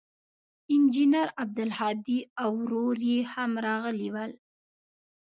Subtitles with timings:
[0.73, 4.31] انجنیر عبدالهادي او ورور یې هم راغلي ول.